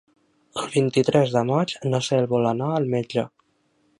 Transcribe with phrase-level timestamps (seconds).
[0.61, 3.29] El vint-i-tres de maig na Cel vol anar al metge.